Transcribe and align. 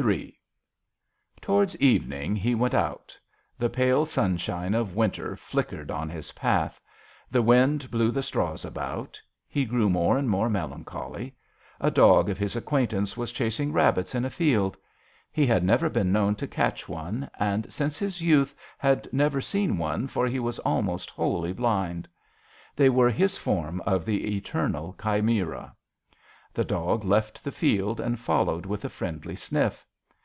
III. 0.00 0.38
COWARDS 1.42 1.74
evening 1.78 2.36
he 2.36 2.54
went 2.54 2.72
out 2.72 3.18
The 3.58 3.68
pale 3.68 4.06
sunshine 4.06 4.72
of 4.72 4.94
winter 4.94 5.34
flickered 5.34 5.90
on 5.90 6.08
his 6.08 6.30
path. 6.30 6.80
The 7.32 7.42
wind 7.42 7.90
blew 7.90 8.12
the 8.12 8.22
straws 8.22 8.64
about. 8.64 9.20
He 9.48 9.64
grew 9.64 9.90
more 9.90 10.16
and 10.16 10.30
more 10.30 10.48
melancholy. 10.48 11.34
A 11.80 11.90
dog 11.90 12.28
of 12.30 12.38
his 12.38 12.54
acquaintance 12.54 13.16
was 13.16 13.32
chasing 13.32 13.72
rabbits 13.72 14.14
in 14.14 14.24
a 14.24 14.30
field. 14.30 14.76
He 15.32 15.48
had 15.48 15.64
never 15.64 15.90
been 15.90 16.12
known 16.12 16.36
to 16.36 16.46
catch 16.46 16.88
one, 16.88 17.28
and 17.40 17.66
since 17.72 17.98
his 17.98 18.22
youth 18.22 18.54
had 18.78 19.12
never 19.12 19.40
seen 19.40 19.78
one 19.78 20.06
for 20.06 20.28
he 20.28 20.38
was 20.38 20.60
almost 20.60 21.10
wholly 21.10 21.52
blind. 21.52 22.06
They 22.76 22.88
were 22.88 23.10
his 23.10 23.36
form 23.36 23.80
of 23.80 24.04
the 24.04 24.36
eternal 24.36 24.94
chimera. 25.02 25.74
The 26.54 26.64
dog 26.64 27.04
left 27.04 27.42
the 27.42 27.50
field 27.52 27.98
and 27.98 28.18
followed 28.18 28.64
with 28.64 28.84
a 28.84 28.88
friendly 28.88 29.34
sniff. 29.34 29.84